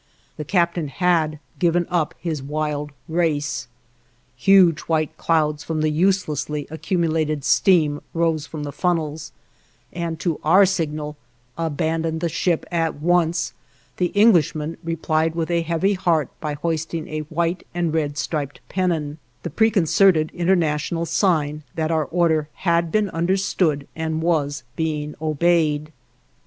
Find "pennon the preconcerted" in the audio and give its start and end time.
18.69-20.31